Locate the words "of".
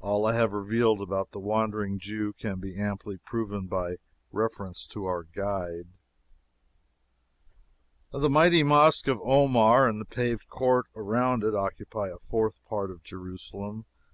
9.06-9.20, 12.90-13.02